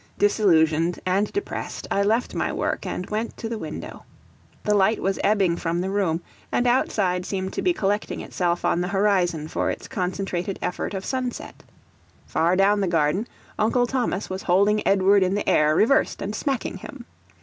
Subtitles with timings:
[0.17, 4.03] Disillusioned and depressed, I left my work and went to the window.
[4.63, 8.81] The light was ebbing from the room, and outside seemed to be collecting itself on
[8.81, 11.61] the horizon for its concentrated effort of sunset.
[12.25, 13.27] Far down the garden,
[13.59, 17.05] Uncle Thomas was holding Edward in the air reversed, and smacking him.